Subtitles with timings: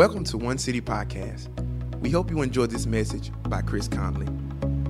[0.00, 1.50] Welcome to One City Podcast.
[2.00, 4.24] We hope you enjoyed this message by Chris Conley.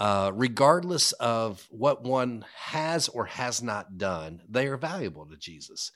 [0.00, 5.92] Uh, regardless of what one has or has not done, they are valuable to Jesus.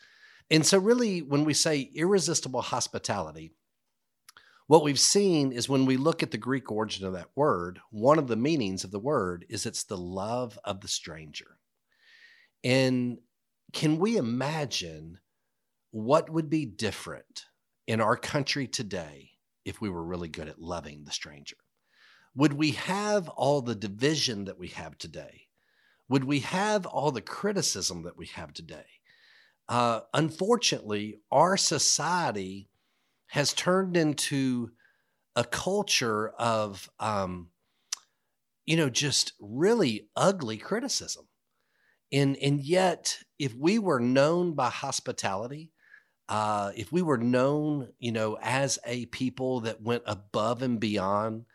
[0.50, 3.52] And so, really, when we say irresistible hospitality,
[4.66, 8.18] what we've seen is when we look at the Greek origin of that word, one
[8.18, 11.56] of the meanings of the word is it's the love of the stranger.
[12.62, 13.18] And
[13.72, 15.18] can we imagine
[15.92, 17.46] what would be different
[17.86, 19.30] in our country today
[19.64, 21.56] if we were really good at loving the stranger?
[22.36, 25.42] Would we have all the division that we have today?
[26.08, 28.86] Would we have all the criticism that we have today?
[29.68, 32.68] Uh, unfortunately, our society
[33.28, 34.70] has turned into
[35.36, 37.48] a culture of, um,
[38.66, 41.26] you know, just really ugly criticism.
[42.12, 45.72] And, and yet, if we were known by hospitality,
[46.28, 51.46] uh, if we were known, you know, as a people that went above and beyond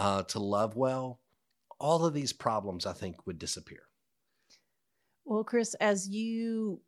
[0.00, 1.20] uh, to love well,
[1.78, 3.82] all of these problems, I think, would disappear.
[5.26, 6.80] Well, Chris, as you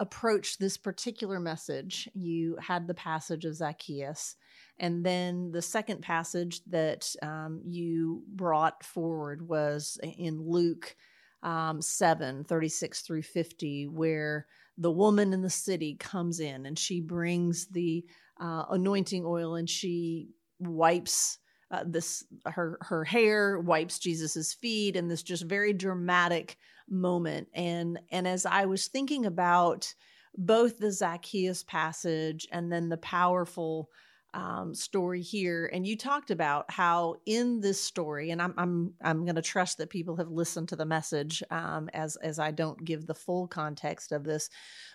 [0.00, 4.36] approached this particular message, you had the passage of Zacchaeus.
[4.78, 10.96] And then the second passage that um, you brought forward was in Luke
[11.42, 14.46] um, 7 36 through 50, where
[14.78, 18.06] the woman in the city comes in and she brings the
[18.40, 20.30] uh, anointing oil and she
[20.60, 21.36] wipes.
[21.70, 26.56] Uh, this her her hair wipes Jesus's feet and this just very dramatic
[26.90, 27.48] moment.
[27.54, 29.94] And and as i was thinking about
[30.36, 33.88] both the zacchaeus passage and then the powerful
[34.32, 39.24] um, story here and you talked about how in this story and i'm i'm i'm
[39.24, 42.84] going to trust that people have listened to the message um, as as i don't
[42.84, 44.48] give the full context of this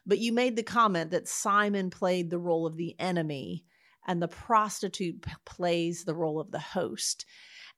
[0.06, 3.66] but you made the comment that simon played the role of the enemy
[4.06, 7.26] and the prostitute p- plays the role of the host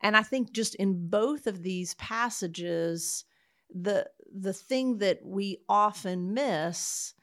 [0.01, 3.25] and i think just in both of these passages
[3.73, 7.13] the the thing that we often miss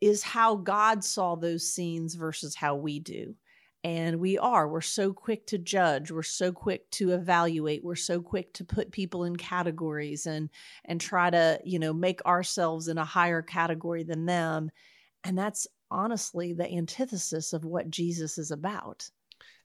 [0.00, 3.34] is how God saw those scenes versus how we do.
[3.84, 4.68] And we are.
[4.68, 6.10] We're so quick to judge.
[6.10, 7.84] We're so quick to evaluate.
[7.84, 10.48] We're so quick to put people in categories and
[10.86, 14.70] and try to, you know, make ourselves in a higher category than them.
[15.22, 19.08] And that's honestly the antithesis of what Jesus is about.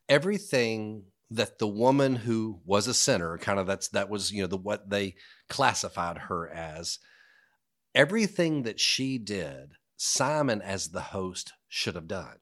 [0.08, 4.48] Everything that the woman who was a sinner kind of that's that was you know
[4.48, 5.16] the what they
[5.48, 7.00] classified her as
[7.94, 12.38] everything that she did simon as the host should have done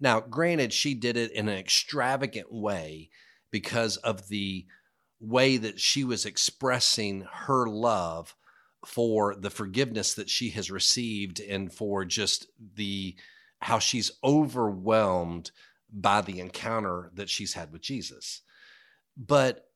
[0.00, 3.08] now granted she did it in an extravagant way
[3.50, 4.66] because of the
[5.18, 8.34] way that she was expressing her love
[8.86, 12.46] for the forgiveness that she has received and for just
[12.76, 13.16] the
[13.60, 15.50] how she's overwhelmed
[15.92, 18.42] by the encounter that she's had with Jesus.
[19.16, 19.66] But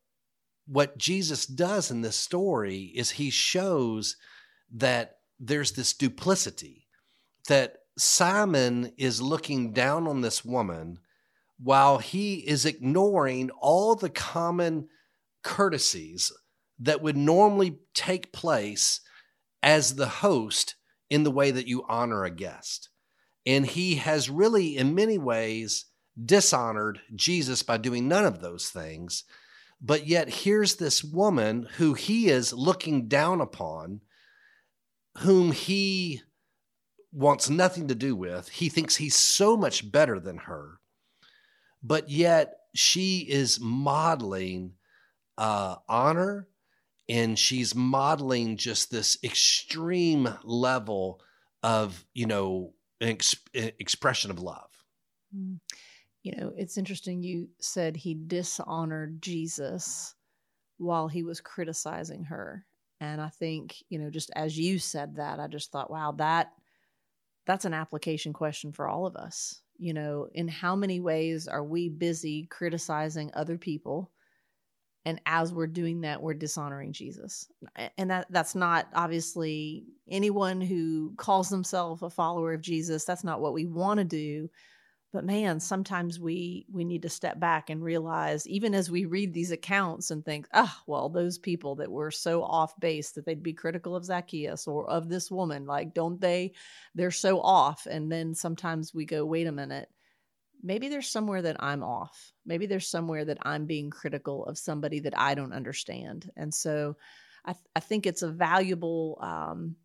[0.67, 4.17] what Jesus does in this story is he shows
[4.73, 6.87] that there's this duplicity,
[7.49, 10.99] that Simon is looking down on this woman
[11.59, 14.89] while he is ignoring all the common
[15.43, 16.31] courtesies
[16.81, 19.01] that would normally take place
[19.63, 20.75] as the host
[21.11, 22.89] in the way that you honor a guest.
[23.47, 25.87] And he has really, in many ways,
[26.23, 29.25] dishonored Jesus by doing none of those things.
[29.81, 34.03] But yet, here's this woman who he is looking down upon,
[35.19, 36.23] whom he
[37.13, 38.49] wants nothing to do with.
[38.49, 40.81] He thinks he's so much better than her.
[41.83, 44.75] But yet, she is modeling
[45.39, 46.47] uh, honor
[47.11, 51.21] and she's modeling just this extreme level
[51.63, 54.71] of, you know, ex- expression of love.
[55.37, 55.59] Mm.
[56.23, 57.23] You know, it's interesting.
[57.23, 60.15] You said he dishonored Jesus
[60.79, 62.65] while he was criticizing her.
[63.01, 66.53] And I think, you know, just as you said that, I just thought, wow, that
[67.47, 69.63] that's an application question for all of us.
[69.79, 74.13] You know, in how many ways are we busy criticizing other people?
[75.05, 77.49] And as we're doing that, we're dishonoring Jesus.
[77.97, 83.41] And that that's not obviously anyone who calls themselves a follower of Jesus, that's not
[83.41, 84.51] what we want to do.
[85.13, 89.35] But man sometimes we we need to step back and realize even as we read
[89.35, 93.27] these accounts and think ah oh, well those people that were so off base that
[93.27, 96.53] they'd be critical of zacchaeus or of this woman like don't they
[96.95, 97.87] they're so off.
[97.91, 99.89] And then sometimes we go wait a minute
[100.63, 105.01] maybe there's somewhere that i'm off maybe there's somewhere that i'm being critical of somebody
[105.01, 106.97] that i don't understand and so
[107.45, 109.77] i, th- I think it's a valuable um,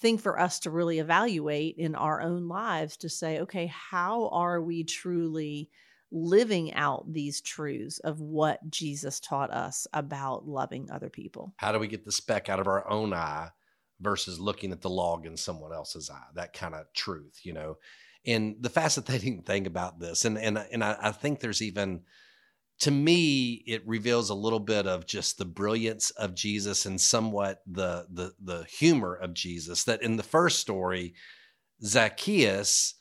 [0.00, 4.60] thing for us to really evaluate in our own lives to say, okay, how are
[4.60, 5.70] we truly
[6.10, 11.54] living out these truths of what Jesus taught us about loving other people?
[11.58, 13.50] How do we get the speck out of our own eye
[14.00, 16.26] versus looking at the log in someone else's eye?
[16.34, 17.76] That kind of truth, you know.
[18.26, 22.02] And the fascinating thing about this, and and and I, I think there's even
[22.80, 27.60] to me it reveals a little bit of just the brilliance of Jesus and somewhat
[27.66, 31.14] the the the humor of Jesus that in the first story
[31.84, 32.94] Zacchaeus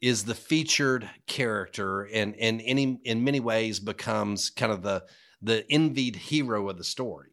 [0.00, 5.04] is the featured character and and any in many ways becomes kind of the
[5.40, 7.30] the envied hero of the story.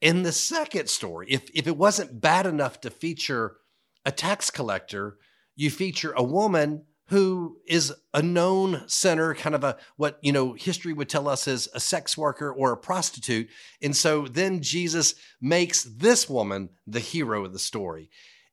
[0.00, 3.56] In the second story, if if it wasn't bad enough to feature
[4.04, 5.18] a tax collector,
[5.56, 10.52] you feature a woman who is a known sinner, kind of a what you know
[10.54, 13.48] history would tell us is a sex worker or a prostitute.
[13.80, 18.10] And so then Jesus makes this woman the hero of the story.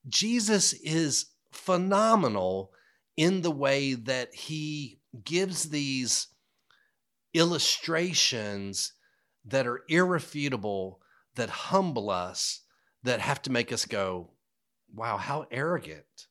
[0.08, 2.72] Jesus is phenomenal
[3.18, 6.28] in the way that he gives these
[7.34, 8.94] illustrations
[9.46, 11.00] that are irrefutable,
[11.36, 12.62] that humble us,
[13.04, 14.32] that have to make us go,
[14.94, 16.28] wow, how arrogant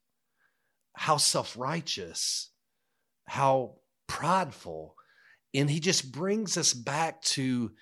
[0.94, 2.50] how self righteous,
[3.26, 4.94] how prideful.
[5.54, 7.72] And he just brings us back to,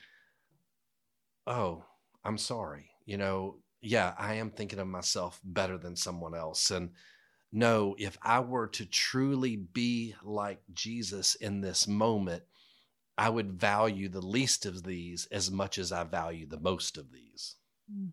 [1.46, 1.84] oh,
[2.24, 2.90] I'm sorry.
[3.04, 6.70] You know, yeah, I am thinking of myself better than someone else.
[6.70, 6.90] And
[7.52, 12.42] no, if I were to truly be like Jesus in this moment,
[13.18, 17.12] I would value the least of these as much as I value the most of
[17.12, 17.56] these.
[17.92, 18.12] Mm.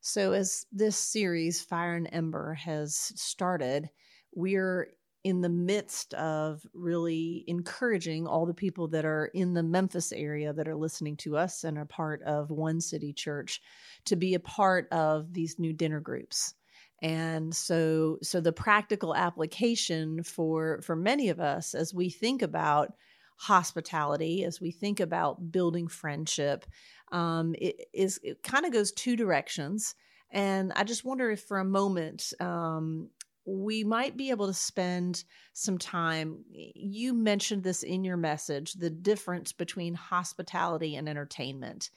[0.00, 3.90] So, as this series, Fire and Ember, has started,
[4.34, 4.88] we're
[5.24, 10.52] in the midst of really encouraging all the people that are in the Memphis area
[10.52, 13.60] that are listening to us and are part of One City Church
[14.04, 16.54] to be a part of these new dinner groups.
[17.02, 22.94] And so so the practical application for for many of us as we think about
[23.36, 26.66] hospitality, as we think about building friendship,
[27.12, 29.94] um, it is it kind of goes two directions.
[30.30, 33.08] And I just wonder if for a moment um,
[33.48, 35.24] we might be able to spend
[35.54, 36.44] some time.
[36.52, 41.90] You mentioned this in your message the difference between hospitality and entertainment.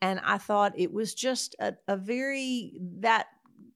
[0.00, 3.26] And I thought it was just a, a very, that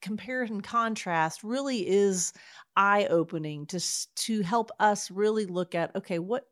[0.00, 2.32] comparison contrast really is
[2.76, 3.80] eye opening to,
[4.14, 6.44] to help us really look at okay, what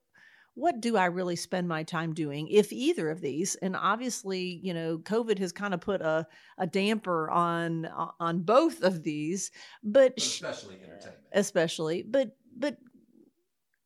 [0.54, 3.56] what do I really spend my time doing, if either of these?
[3.56, 6.26] And obviously, you know, COVID has kind of put a,
[6.58, 7.88] a damper on
[8.20, 9.50] on both of these,
[9.82, 12.02] but especially entertainment, especially.
[12.02, 12.76] But but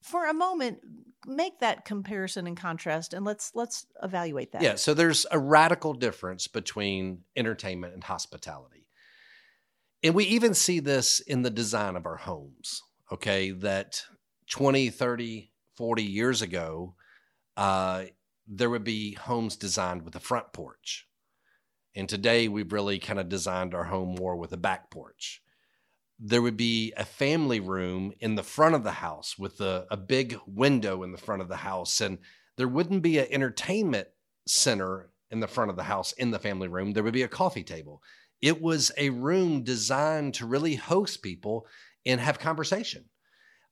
[0.03, 0.81] for a moment,
[1.27, 4.63] make that comparison and contrast, and let's let's evaluate that.
[4.63, 4.75] Yeah.
[4.75, 8.89] So there's a radical difference between entertainment and hospitality,
[10.03, 12.83] and we even see this in the design of our homes.
[13.11, 14.03] Okay, that
[14.51, 16.97] 20, 30 40 years ago,
[17.57, 18.05] uh,
[18.49, 21.07] there would be homes designed with a front porch.
[21.95, 25.41] And today we've really kind of designed our home more with a back porch.
[26.19, 29.97] there would be a family room in the front of the house with a, a
[29.97, 32.01] big window in the front of the house.
[32.01, 32.19] And
[32.57, 34.09] there wouldn't be an entertainment
[34.47, 36.93] center in the front of the house in the family room.
[36.93, 38.03] There would be a coffee table.
[38.43, 41.67] It was a room designed to really host people
[42.05, 43.05] and have conversation.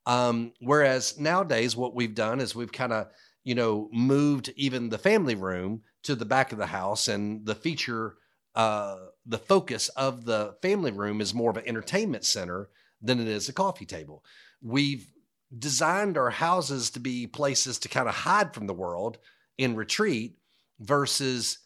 [0.06, 3.08] Um, whereas nowadays, what we've done is we've kind of,
[3.44, 7.54] you know, moved even the family room to the back of the house, and the
[7.54, 8.16] feature,
[8.54, 8.96] uh,
[9.26, 12.68] the focus of the family room is more of an entertainment center
[13.02, 14.24] than it is a coffee table.
[14.62, 15.08] We've
[15.56, 19.18] designed our houses to be places to kind of hide from the world
[19.58, 20.38] in retreat
[20.80, 21.58] versus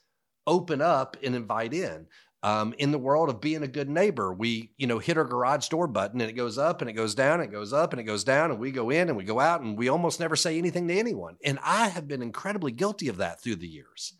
[0.46, 2.06] open up and invite in
[2.42, 5.68] um, in the world of being a good neighbor, we, you know, hit our garage
[5.68, 8.00] door button and it goes up and it goes down, and it goes up and
[8.00, 10.36] it goes down, and we go in and we go out and we almost never
[10.36, 11.36] say anything to anyone.
[11.44, 14.14] And I have been incredibly guilty of that through the years.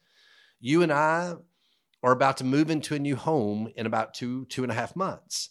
[0.60, 1.34] You and I
[2.02, 4.94] are about to move into a new home in about two, two and a half
[4.96, 5.50] months.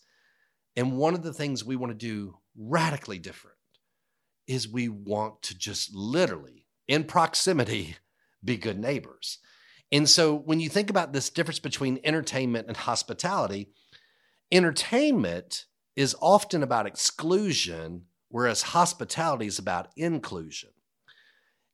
[0.75, 3.57] And one of the things we want to do radically different
[4.47, 7.97] is we want to just literally, in proximity,
[8.43, 9.39] be good neighbors.
[9.91, 13.69] And so when you think about this difference between entertainment and hospitality,
[14.51, 15.65] entertainment
[15.95, 20.69] is often about exclusion, whereas hospitality is about inclusion.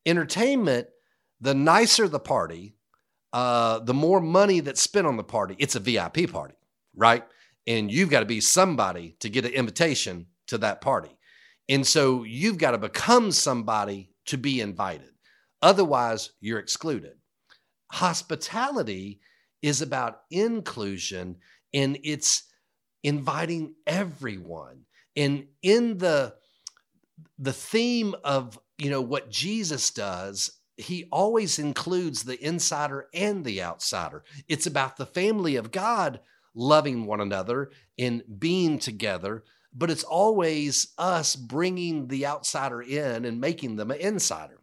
[0.05, 0.87] Entertainment,
[1.41, 2.75] the nicer the party,
[3.33, 6.55] uh, the more money that's spent on the party, it's a VIP party,
[6.95, 7.25] right?
[7.67, 11.17] And you've got to be somebody to get an invitation to that party.
[11.67, 15.09] And so you've got to become somebody to be invited.
[15.61, 17.15] Otherwise, you're excluded
[17.95, 19.21] hospitality
[19.61, 21.37] is about inclusion
[21.73, 22.43] and it's
[23.03, 24.81] inviting everyone.
[25.15, 26.35] And in the
[27.39, 33.63] the theme of you know what jesus does he always includes the insider and the
[33.63, 34.25] outsider.
[34.49, 36.19] It's about the family of god
[36.53, 43.39] loving one another and being together but it's always us bringing the outsider in and
[43.39, 44.59] making them an insider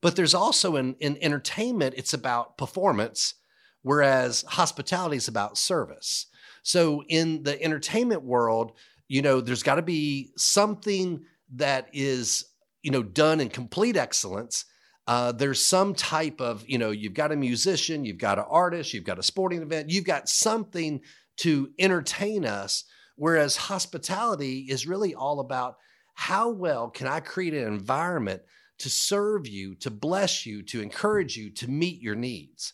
[0.00, 3.34] but there's also in, in entertainment, it's about performance,
[3.82, 6.26] whereas hospitality is about service.
[6.62, 8.72] So in the entertainment world,
[9.08, 11.24] you know, there's got to be something
[11.54, 12.44] that is,
[12.82, 14.64] you know, done in complete excellence.
[15.06, 18.92] Uh, there's some type of, you know, you've got a musician, you've got an artist,
[18.92, 21.00] you've got a sporting event, you've got something
[21.36, 22.84] to entertain us.
[23.14, 25.76] Whereas hospitality is really all about
[26.14, 28.42] how well can I create an environment
[28.78, 32.72] to serve you, to bless you, to encourage you, to meet your needs.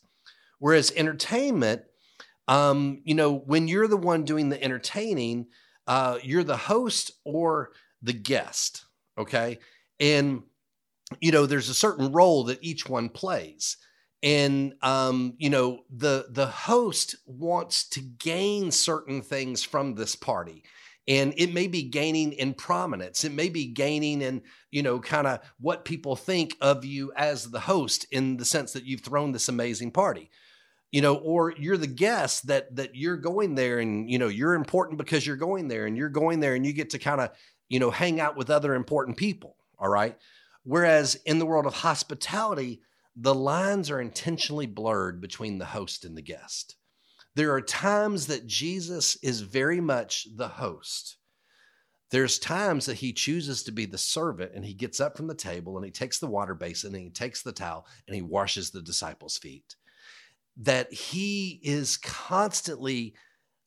[0.59, 1.83] Whereas entertainment,
[2.49, 5.47] um, you know, when you're the one doing the entertaining,
[5.87, 8.85] uh, you're the host or the guest,
[9.19, 9.59] okay?
[10.01, 10.43] And,
[11.21, 13.77] you know, there's a certain role that each one plays.
[14.23, 20.63] And um, you know, the the host wants to gain certain things from this party
[21.09, 23.25] and it may be gaining in prominence.
[23.25, 27.51] It may be gaining in you know kind of what people think of you as
[27.51, 30.31] the host in the sense that you've thrown this amazing party.
[30.91, 34.55] You know or you're the guest that that you're going there and you know you're
[34.55, 37.31] important because you're going there and you're going there and you get to kind of
[37.69, 40.17] you know hang out with other important people all right?
[40.65, 42.83] Whereas in the world of hospitality
[43.17, 46.77] the lines are intentionally blurred between the host and the guest
[47.35, 51.17] there are times that Jesus is very much the host.
[52.11, 55.35] There's times that he chooses to be the servant and he gets up from the
[55.35, 58.71] table and he takes the water basin and he takes the towel and he washes
[58.71, 59.77] the disciples' feet.
[60.59, 63.15] That he is constantly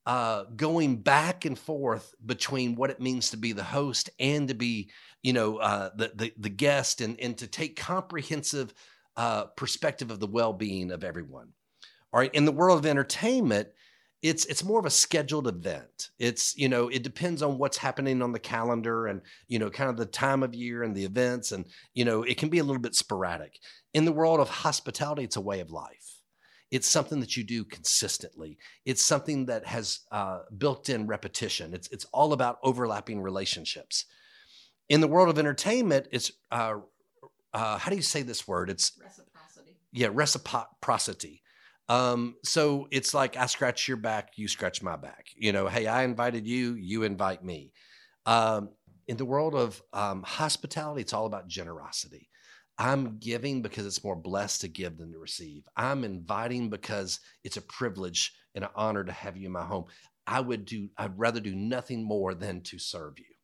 [0.05, 4.53] uh, going back and forth between what it means to be the host and to
[4.53, 4.91] be,
[5.24, 8.72] you know, uh, the, the, the guest and and to take comprehensive
[9.17, 11.53] uh, perspective of the well being of everyone.
[12.15, 12.34] All right.
[12.34, 13.67] In the world of entertainment,
[14.22, 16.12] it's it's more of a scheduled event.
[16.17, 19.89] It's you know it depends on what's happening on the calendar and you know kind
[19.89, 22.63] of the time of year and the events and you know it can be a
[22.63, 23.60] little bit sporadic.
[23.93, 26.22] In the world of hospitality, it's a way of life.
[26.72, 28.60] It's something that you do consistently.
[28.86, 31.74] It's something that has uh, built-in repetition.
[31.74, 34.05] It's it's all about overlapping relationships.
[34.88, 36.75] In the world of entertainment, it's uh,
[37.53, 38.69] uh, how do you say this word?
[38.69, 39.75] It's reciprocity.
[39.91, 41.41] Yeah, reciprocity.
[41.88, 45.27] Um, so it's like I scratch your back, you scratch my back.
[45.36, 47.72] You know, hey, I invited you, you invite me.
[48.25, 48.70] Um,
[49.08, 52.30] in the world of um, hospitality, it's all about generosity.
[52.77, 55.63] I'm giving because it's more blessed to give than to receive.
[55.77, 59.86] I'm inviting because it's a privilege and an honor to have you in my home.
[60.27, 63.35] I would do, I'd rather do nothing more than to serve you.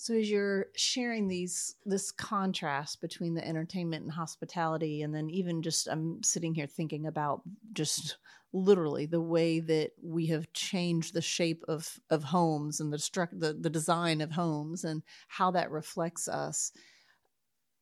[0.00, 5.60] So as you're sharing these this contrast between the entertainment and hospitality and then even
[5.60, 7.42] just I'm sitting here thinking about
[7.74, 8.16] just
[8.54, 13.38] literally the way that we have changed the shape of of homes and the struct
[13.38, 16.72] the, the design of homes and how that reflects us.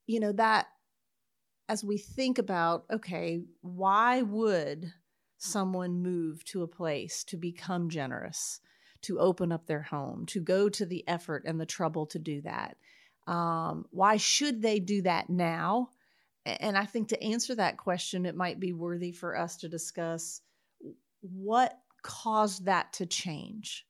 [0.09, 0.67] You know, that
[1.69, 4.93] as we think about okay, why would
[5.37, 8.59] someone move to a place to become generous?
[9.03, 12.41] To open up their home, to go to the effort and the trouble to do
[12.43, 12.77] that.
[13.27, 15.91] Um, why should they do that now?
[16.47, 20.41] And I think to answer that question, it might be worthy for us to discuss
[21.21, 23.87] what caused that to change.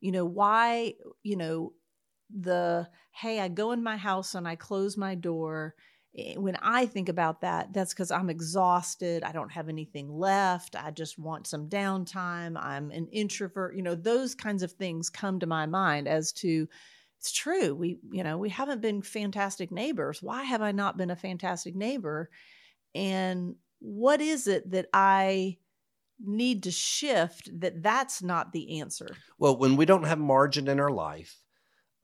[0.00, 1.72] You know, why, you know,
[2.28, 5.74] the hey, I go in my house and I close my door
[6.16, 9.22] Eh, when I think about that, that's because I'm exhausted.
[9.22, 10.76] I don't have anything left.
[10.76, 12.56] I just want some downtime.
[12.62, 13.76] I'm an introvert.
[13.76, 16.68] You know, those kinds of things come to my mind as to
[17.18, 17.74] it's true.
[17.74, 20.20] We, you know, we haven't been fantastic neighbors.
[20.20, 22.30] Why have I not been a fantastic neighbor?
[22.96, 25.58] And what is it that I
[26.18, 29.16] need to shift that that's not the answer?
[29.38, 31.41] Well, when we don't have margin in our life,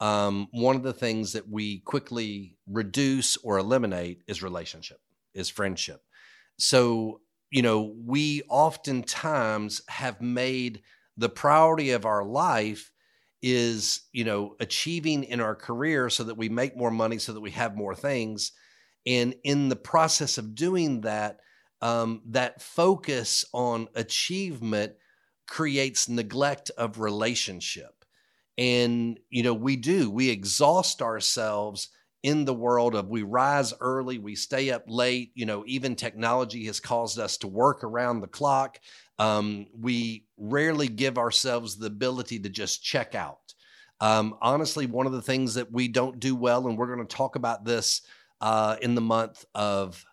[0.00, 5.00] um, one of the things that we quickly reduce or eliminate is relationship,
[5.34, 6.02] is friendship.
[6.58, 10.82] So, you know, we oftentimes have made
[11.16, 12.92] the priority of our life
[13.42, 17.40] is, you know, achieving in our career so that we make more money, so that
[17.40, 18.52] we have more things.
[19.06, 21.38] And in the process of doing that,
[21.80, 24.94] um, that focus on achievement
[25.46, 27.97] creates neglect of relationship
[28.58, 31.88] and, you know, we do, we exhaust ourselves
[32.24, 35.30] in the world of we rise early, we stay up late.
[35.34, 38.80] You know, even technology has caused us to work around the clock.
[39.20, 43.54] Um, we rarely give ourselves the ability to just check out.
[44.00, 47.16] Um, honestly, one of the things that we don't do well, and we're going to
[47.16, 48.02] talk about this
[48.40, 50.04] uh, in the month of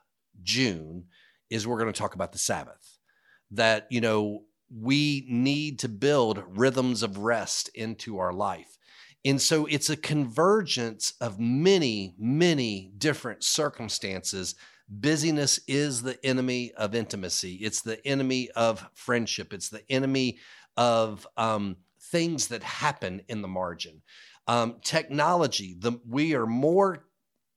[0.43, 1.05] June,
[1.49, 2.99] is we're going to talk about the Sabbath.
[3.51, 4.43] That, you know,
[4.77, 8.77] we need to build rhythms of rest into our life.
[9.23, 14.55] And so it's a convergence of many, many different circumstances.
[14.87, 20.37] Busyness is the enemy of intimacy, it's the enemy of friendship, it's the enemy
[20.77, 24.03] of um, things that happen in the margin.
[24.47, 27.07] Um, technology, the, we are more,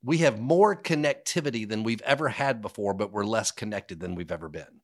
[0.03, 4.33] we have more connectivity than we've ever had before, but we're less connected than we've
[4.33, 4.81] ever been.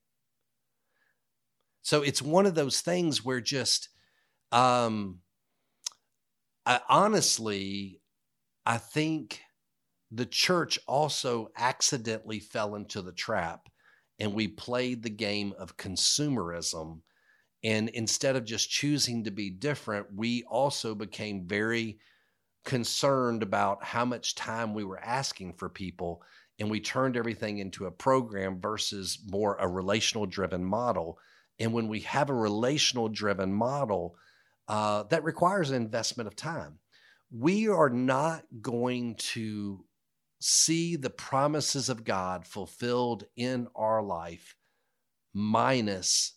[1.85, 3.90] So it's one of those things where just,
[4.51, 5.20] um,
[6.64, 8.01] I honestly,
[8.64, 9.42] I think
[10.11, 13.68] the church also accidentally fell into the trap
[14.18, 17.01] and we played the game of consumerism.
[17.62, 21.99] And instead of just choosing to be different, we also became very
[22.64, 26.23] concerned about how much time we were asking for people.
[26.59, 31.18] And we turned everything into a program versus more a relational driven model
[31.59, 34.17] and when we have a relational driven model,
[34.69, 36.79] uh, that requires an investment of time.
[37.31, 39.85] We are not going to
[40.40, 44.57] see the promises of God fulfilled in our life
[45.33, 46.35] minus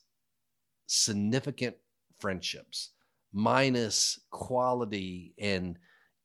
[0.87, 1.75] significant
[2.19, 2.91] friendships,
[3.33, 5.77] minus quality and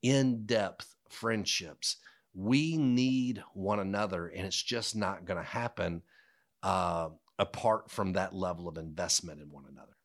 [0.02, 1.96] in depth friendships.
[2.34, 6.02] We need one another, and it's just not going to happen
[6.62, 7.10] uh,
[7.42, 9.96] apart from that level of investment in one another.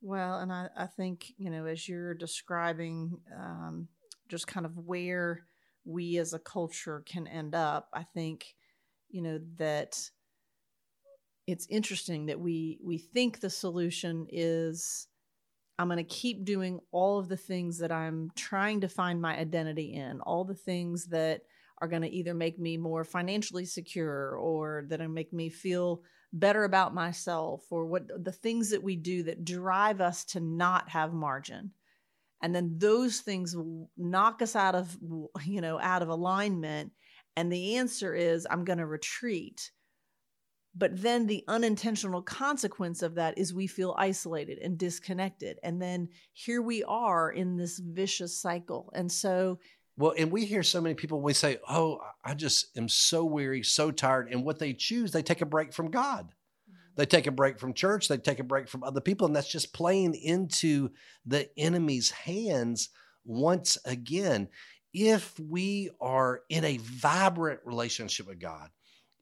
[0.00, 3.88] Well, and I, I think, you know, as you're describing um,
[4.28, 5.46] just kind of where
[5.84, 8.54] we as a culture can end up, I think,
[9.10, 9.98] you know, that
[11.46, 15.08] it's interesting that we we think the solution is
[15.78, 19.36] I'm going to keep doing all of the things that I'm trying to find my
[19.36, 21.42] identity in, all the things that
[21.78, 26.02] are going to either make me more financially secure or that make me feel
[26.34, 30.88] better about myself or what the things that we do that drive us to not
[30.90, 31.70] have margin.
[32.42, 33.56] And then those things
[33.96, 34.94] knock us out of
[35.44, 36.92] you know out of alignment.
[37.36, 39.70] And the answer is i'm going to retreat.
[40.76, 45.60] But then the unintentional consequence of that is we feel isolated and disconnected.
[45.62, 48.90] And then here we are in this vicious cycle.
[48.92, 49.60] And so
[49.96, 53.62] well, and we hear so many people, we say, Oh, I just am so weary,
[53.62, 54.28] so tired.
[54.30, 56.26] And what they choose, they take a break from God.
[56.68, 56.92] Mm-hmm.
[56.96, 59.26] They take a break from church, they take a break from other people.
[59.26, 60.90] And that's just playing into
[61.24, 62.88] the enemy's hands
[63.24, 64.48] once again.
[64.92, 68.70] If we are in a vibrant relationship with God,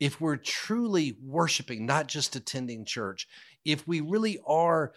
[0.01, 3.29] if we're truly worshiping, not just attending church,
[3.65, 4.93] if we really are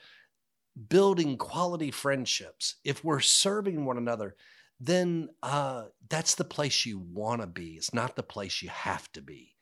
[0.90, 4.36] building quality friendships, if we're serving one another,
[4.80, 7.74] then uh, that's the place you want to be.
[7.74, 9.54] It's not the place you have to be.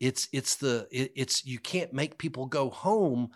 [0.00, 3.30] It's it's the it, it's you can't make people go home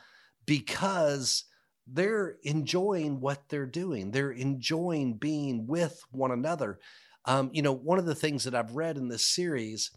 [0.44, 1.44] because
[1.86, 4.10] they're enjoying what they're doing.
[4.10, 6.78] They're enjoying being with one another.
[7.24, 9.90] Um, you know, one of the things that I've read in this series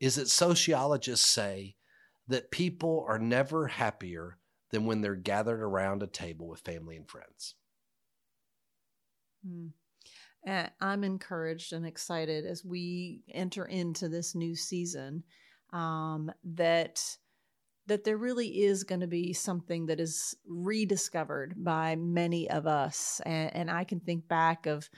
[0.00, 1.76] is that sociologists say
[2.28, 4.38] that people are never happier
[4.70, 7.54] than when they're gathered around a table with family and friends.
[9.46, 9.68] Hmm.
[10.46, 15.22] Uh, I'm encouraged and excited as we enter into this new season
[15.72, 17.00] um, that
[17.86, 23.20] that there really is going to be something that is rediscovered by many of us,
[23.26, 24.88] and, and I can think back of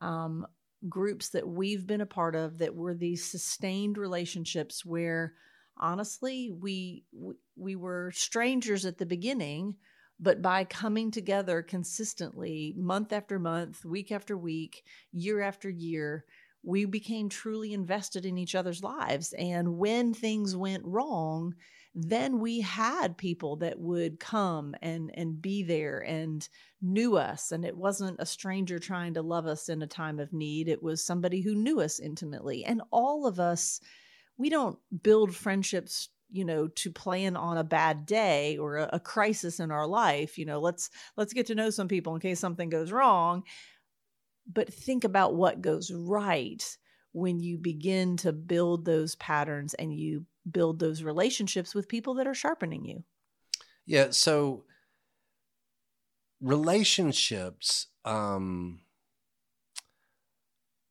[0.00, 0.46] um,
[0.88, 5.34] groups that we've been a part of that were these sustained relationships where
[5.78, 7.04] honestly we
[7.56, 9.74] we were strangers at the beginning
[10.18, 16.24] but by coming together consistently, month after month, week after week, year after year,
[16.62, 19.32] we became truly invested in each other's lives.
[19.38, 21.54] And when things went wrong,
[21.94, 26.46] then we had people that would come and and be there and
[26.82, 27.52] knew us.
[27.52, 30.68] And it wasn't a stranger trying to love us in a time of need.
[30.68, 32.64] It was somebody who knew us intimately.
[32.64, 33.80] And all of us
[34.38, 39.00] we don't build friendships you know to plan on a bad day or a, a,
[39.00, 42.40] crisis in our life you know let's let's get to know some people in case
[42.40, 43.42] something goes wrong.
[44.52, 46.62] But think about what goes right
[47.12, 52.28] when you begin to build those patterns and you build those relationships with people that
[52.28, 53.02] are sharpening you.
[53.86, 54.64] Yeah so
[56.40, 58.80] relationships um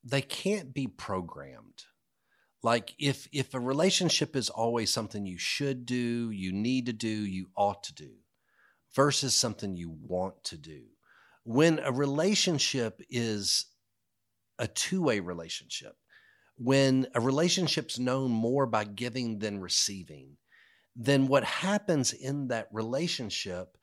[0.03, 1.85] they can't be programmed
[2.65, 7.07] like if if a relationship is always something you should do you need to do
[7.07, 8.09] you ought to do
[8.95, 10.81] versus something you want to do.
[11.43, 13.67] When a relationship is
[14.57, 15.95] a two-way relationship
[16.57, 20.37] when a relationship's known more by giving than receiving
[20.95, 23.77] then what happens in that relationship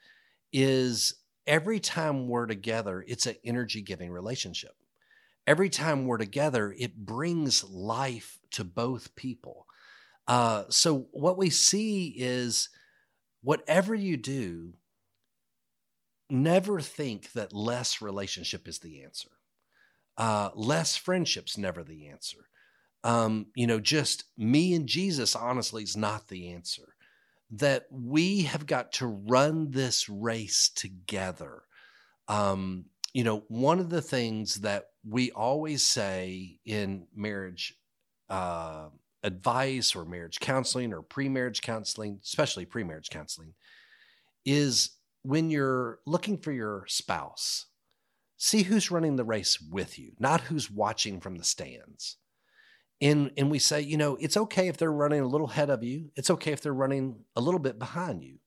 [0.52, 1.14] is
[1.46, 4.74] every time we're together it's an energy giving relationship
[5.46, 9.66] every time we're together, it brings life to both people.
[10.28, 12.68] Uh, so what we see is
[13.42, 14.74] whatever you do,
[16.30, 19.28] never think that less relationship is the answer.
[20.16, 22.48] Uh, less friendships never the answer.
[23.04, 26.94] Um, you know, just me and Jesus, honestly, is not the answer.
[27.50, 31.62] That we have got to run this race together.
[32.28, 37.74] Um, you know, one of the things that we always say in marriage
[38.28, 38.88] uh,
[39.22, 43.54] advice or marriage counseling or pre marriage counseling, especially pre marriage counseling,
[44.44, 44.90] is
[45.22, 47.66] when you're looking for your spouse,
[48.36, 52.16] see who's running the race with you, not who's watching from the stands.
[53.00, 55.82] And, and we say, you know, it's okay if they're running a little ahead of
[55.82, 56.12] you.
[56.14, 58.38] It's okay if they're running a little bit behind you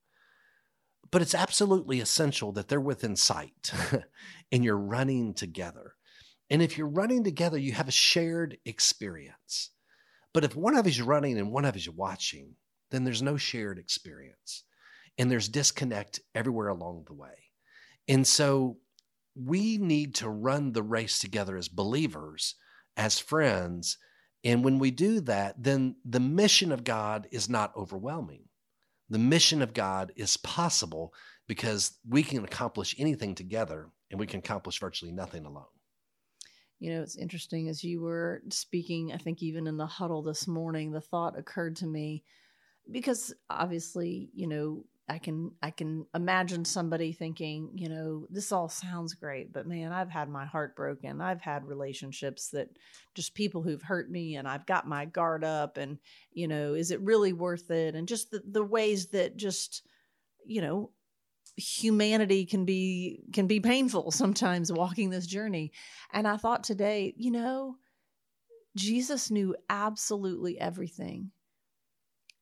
[1.12, 3.72] but it's absolutely essential that they're within sight
[4.52, 5.94] and you're running together.
[6.50, 9.72] And if you're running together, you have a shared experience.
[10.34, 12.56] But if one of is running and one of is watching,
[12.92, 14.64] then there's no shared experience.
[15.18, 17.52] And there's disconnect everywhere along the way.
[18.08, 18.78] And so
[19.36, 22.56] we need to run the race together as believers,
[22.96, 23.98] as friends.
[24.44, 28.44] And when we do that, then the mission of God is not overwhelming
[29.10, 31.14] the mission of God is possible
[31.48, 35.66] because we can accomplish anything together and we can accomplish virtually nothing alone.
[36.80, 40.48] You know, it's interesting as you were speaking, I think even in the huddle this
[40.48, 42.24] morning, the thought occurred to me
[42.92, 48.70] because obviously, you know, I can I can imagine somebody thinking, you know, this all
[48.70, 51.22] sounds great, but man, I've had my heart broken.
[51.22, 52.70] I've had relationships that
[53.14, 56.00] just people who've hurt me and I've got my guard up and,
[56.34, 57.94] you know, is it really worth it?
[57.94, 59.84] And just the, the ways that just,
[60.44, 60.90] you know,
[61.58, 65.72] humanity can be can be painful sometimes walking this journey.
[66.14, 67.78] And I thought today, you know,
[68.76, 71.32] Jesus knew absolutely everything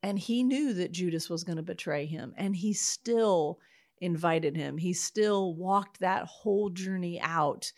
[0.04, 3.60] and he knew that Judas was going to betray him, and he still
[4.02, 4.78] invited him.
[4.78, 7.72] He still walked that whole journey out,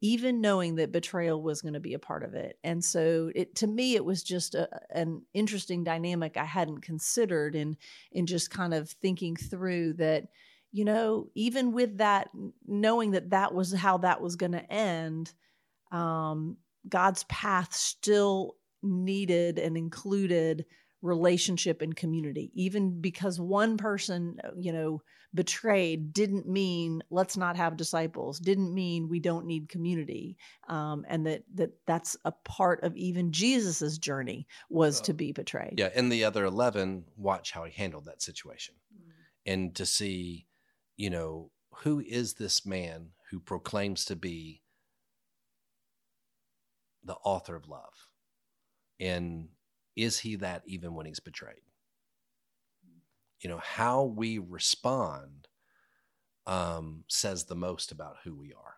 [0.00, 2.58] even knowing that betrayal was going to be a part of it.
[2.64, 7.54] And so, it to me, it was just a, an interesting dynamic I hadn't considered
[7.54, 7.76] in
[8.10, 10.24] in just kind of thinking through that.
[10.72, 12.28] You know, even with that,
[12.66, 15.32] knowing that that was how that was going to end,
[15.90, 20.66] um, God's path still needed and included
[21.00, 22.50] relationship and community.
[22.54, 25.00] Even because one person, you know,
[25.34, 30.36] betrayed didn't mean let's not have disciples, didn't mean we don't need community.
[30.68, 35.74] Um, and that, that that's a part of even Jesus's journey was to be betrayed.
[35.76, 35.90] Yeah.
[35.94, 39.12] And the other 11, watch how he handled that situation Mm.
[39.46, 40.47] and to see,
[40.98, 44.62] you know, who is this man who proclaims to be
[47.04, 48.08] the author of love?
[49.00, 49.48] And
[49.96, 51.62] is he that even when he's betrayed?
[53.40, 55.46] You know, how we respond
[56.46, 58.77] um, says the most about who we are.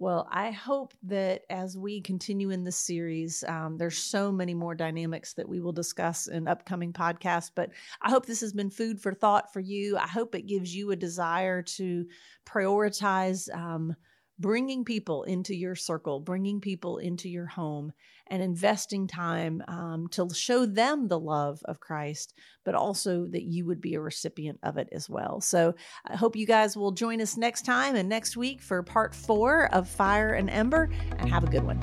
[0.00, 4.76] Well, I hope that as we continue in this series, um, there's so many more
[4.76, 7.50] dynamics that we will discuss in upcoming podcasts.
[7.52, 9.96] But I hope this has been food for thought for you.
[9.96, 12.06] I hope it gives you a desire to
[12.46, 13.96] prioritize um,
[14.38, 17.92] bringing people into your circle, bringing people into your home,
[18.30, 23.66] and investing time um, to show them the love of Christ, but also that you
[23.66, 25.40] would be a recipient of it as well.
[25.40, 25.74] So
[26.06, 29.72] I hope you guys will join us next time and next week for part four
[29.74, 31.80] of Fire and Ember, and have a good one.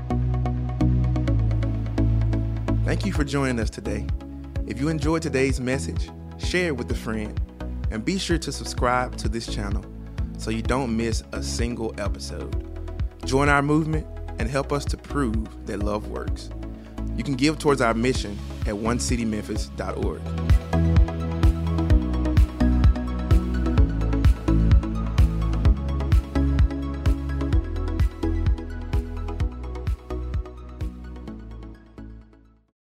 [2.85, 4.05] Thank you for joining us today.
[4.67, 7.39] If you enjoyed today's message, share it with a friend,
[7.89, 9.83] and be sure to subscribe to this channel
[10.37, 12.53] so you don't miss a single episode.
[13.25, 14.07] Join our movement
[14.39, 16.49] and help us to prove that love works.
[17.15, 20.64] You can give towards our mission at onecitymemphis.org.